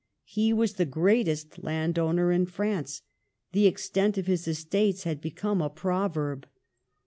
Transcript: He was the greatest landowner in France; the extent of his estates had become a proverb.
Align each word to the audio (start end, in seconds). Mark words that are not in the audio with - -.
He 0.25 0.51
was 0.51 0.73
the 0.73 0.87
greatest 0.87 1.63
landowner 1.63 2.31
in 2.31 2.47
France; 2.47 3.03
the 3.51 3.67
extent 3.67 4.17
of 4.17 4.25
his 4.25 4.47
estates 4.47 5.03
had 5.03 5.21
become 5.21 5.61
a 5.61 5.69
proverb. 5.69 6.47